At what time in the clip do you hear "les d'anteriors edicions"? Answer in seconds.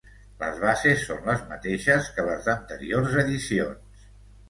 2.33-4.07